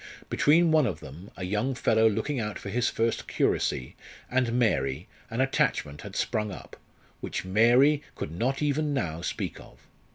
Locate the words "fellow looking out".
1.75-2.57